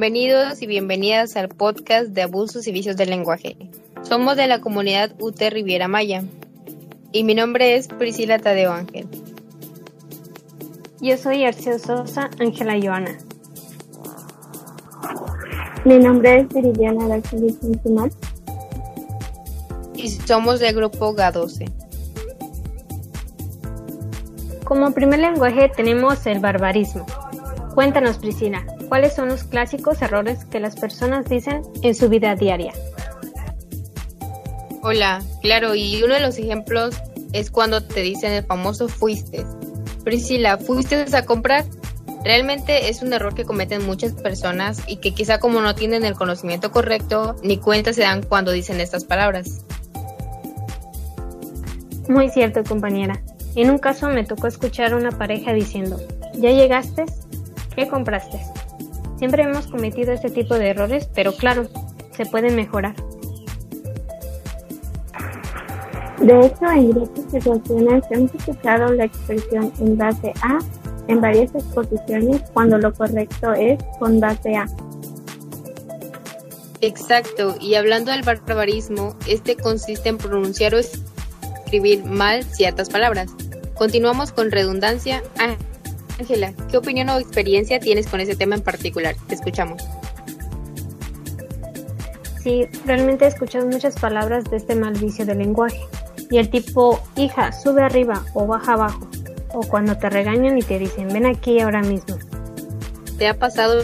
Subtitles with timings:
[0.00, 3.56] Bienvenidos y bienvenidas al podcast de abusos y vicios del lenguaje.
[4.02, 6.22] Somos de la comunidad UT Riviera Maya
[7.10, 9.08] y mi nombre es Priscila Tadeo Ángel.
[11.00, 13.18] Yo soy Arceo Sosa Ángela Joana.
[15.84, 18.12] Mi nombre es Viridiana Santimal.
[19.96, 21.72] Y somos del grupo G12.
[24.62, 27.04] Como primer lenguaje tenemos el barbarismo.
[27.74, 32.72] Cuéntanos, Priscila, ¿cuáles son los clásicos errores que las personas dicen en su vida diaria?
[34.82, 36.96] Hola, claro, y uno de los ejemplos
[37.32, 39.44] es cuando te dicen el famoso fuiste.
[40.04, 41.64] Priscila, ¿fuiste a comprar?
[42.24, 46.14] Realmente es un error que cometen muchas personas y que quizá como no tienen el
[46.14, 49.64] conocimiento correcto, ni cuenta se dan cuando dicen estas palabras.
[52.08, 53.20] Muy cierto, compañera.
[53.54, 56.00] En un caso me tocó escuchar a una pareja diciendo,
[56.34, 57.04] ¿ya llegaste?
[57.76, 58.40] ¿Qué compraste?
[59.18, 61.68] Siempre hemos cometido este tipo de errores, pero claro,
[62.16, 62.94] se pueden mejorar.
[66.20, 70.58] De hecho, en diversas situaciones hemos escuchado la expresión en base a
[71.08, 74.66] en varias exposiciones cuando lo correcto es con base a.
[76.80, 83.30] Exacto, y hablando del barbarismo, este consiste en pronunciar o escribir mal ciertas palabras.
[83.74, 85.22] Continuamos con redundancia.
[86.18, 89.14] Ángela, ¿qué opinión o experiencia tienes con ese tema en particular?
[89.28, 89.82] Te escuchamos.
[92.42, 95.80] Sí, realmente he escuchado muchas palabras de este mal vicio del lenguaje.
[96.30, 99.08] Y el tipo, hija, sube arriba o baja abajo.
[99.54, 102.16] O cuando te regañan y te dicen, ven aquí ahora mismo.
[103.16, 103.82] ¿Te ha pasado,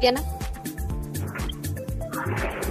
[0.00, 0.22] Diana?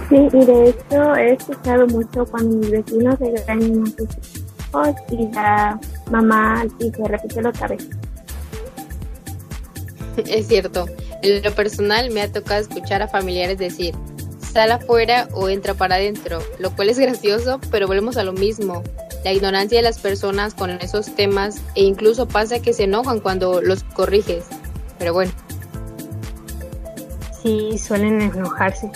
[0.08, 5.28] Sí, y de hecho he escuchado mucho cuando mis vecinos regañan a sus hijos y
[5.32, 7.88] la mamá dice, repítelo otra vez.
[10.26, 10.86] Es cierto.
[11.22, 13.94] En lo personal me ha tocado escuchar a familiares decir,
[14.40, 18.82] sal afuera o entra para adentro, lo cual es gracioso, pero volvemos a lo mismo.
[19.24, 23.62] La ignorancia de las personas con esos temas e incluso pasa que se enojan cuando
[23.62, 24.46] los corriges.
[24.98, 25.32] Pero bueno.
[27.40, 28.90] Sí, suelen enojarse.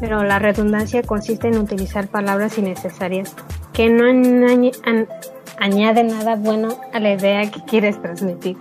[0.00, 3.34] Pero la redundancia consiste en utilizar palabras innecesarias
[3.74, 4.06] que no
[5.58, 8.56] añaden nada bueno a la idea que quieres transmitir.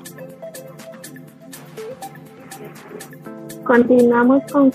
[3.64, 4.72] Continuamos con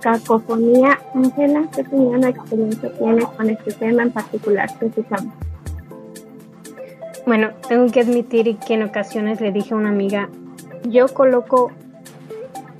[0.00, 0.98] cacofonía.
[1.14, 4.70] Ángela, ¿qué opinión o experiencia tienes con este tema en particular?
[4.78, 5.34] Precisamos.
[7.26, 10.30] Bueno, tengo que admitir que en ocasiones le dije a una amiga,
[10.84, 11.72] yo coloco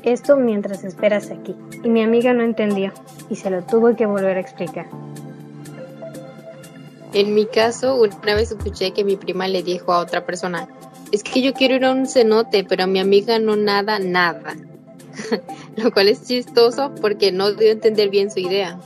[0.02, 1.54] esto mientras esperas aquí.
[1.84, 2.92] Y mi amiga no entendió
[3.28, 4.86] y se lo tuvo que volver a explicar.
[7.12, 10.69] En mi caso, una vez escuché que mi prima le dijo a otra persona,
[11.12, 14.54] es que yo quiero ir a un cenote, pero mi amiga no nada, nada.
[15.76, 18.78] Lo cual es chistoso porque no dio a entender bien su idea.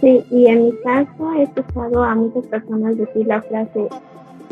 [0.00, 3.88] Sí, y en mi caso he escuchado a muchas personas decir la frase,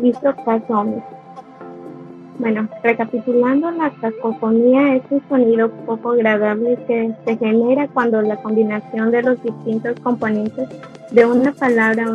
[0.03, 1.03] hizo caso
[2.39, 9.09] Bueno, recapitulando, la cacofonía es un sonido poco agradable que se genera cuando la combinación
[9.09, 10.69] de los distintos componentes
[11.11, 12.05] de una palabra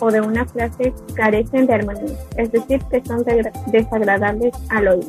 [0.00, 3.24] o de una frase carecen de armonía, es decir, que son
[3.72, 5.08] desagradables al oído.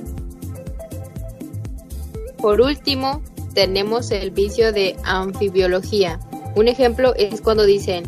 [2.37, 3.21] Por último,
[3.53, 6.17] tenemos el vicio de anfibiología.
[6.55, 8.03] Un ejemplo es cuando dicen,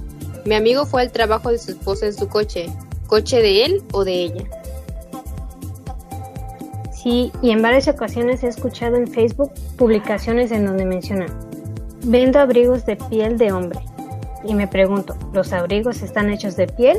[0.45, 2.67] mi amigo fue al trabajo de su esposa en su coche.
[3.07, 4.62] ¿Coche de él o de ella?
[7.03, 11.27] Sí, y en varias ocasiones he escuchado en Facebook publicaciones en donde mencionan,
[12.05, 13.81] vendo abrigos de piel de hombre.
[14.45, 16.97] Y me pregunto, ¿los abrigos están hechos de piel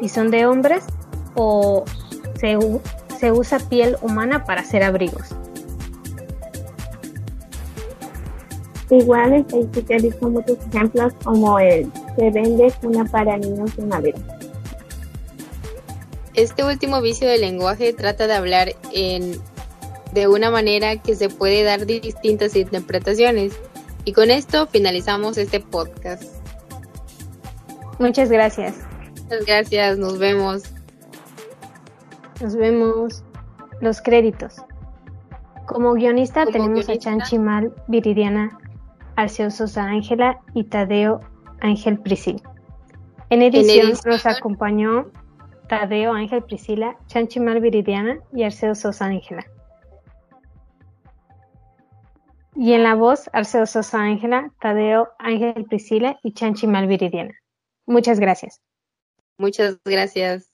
[0.00, 0.84] y son de hombres
[1.34, 1.84] o
[2.38, 2.56] se,
[3.18, 5.34] se usa piel humana para hacer abrigos?
[8.90, 13.86] Igual en Facebook he visto muchos ejemplos como el se vende una para niños de
[13.86, 14.35] madera.
[16.36, 19.40] Este último vicio del lenguaje trata de hablar en
[20.12, 23.58] de una manera que se puede dar distintas interpretaciones.
[24.04, 26.22] Y con esto finalizamos este podcast.
[27.98, 28.76] Muchas gracias.
[29.22, 30.62] Muchas gracias, nos vemos.
[32.40, 33.24] Nos vemos.
[33.80, 34.56] Los créditos.
[35.66, 38.58] Como guionista tenemos a Chanchimal Viridiana
[39.16, 41.20] Arceo Sosa Ángela y Tadeo
[41.60, 42.42] Ángel Priscila.
[43.28, 45.10] En edición, nos acompañó
[45.68, 49.44] Tadeo Ángel Priscila, Chanchimal Viridiana y Arceo Sosa Ángela.
[52.54, 57.34] Y en la voz, Arceo Sosa Ángela, Tadeo Ángel Priscila y Chanchimal Viridiana.
[57.86, 58.60] Muchas gracias.
[59.38, 60.50] Muchas gracias.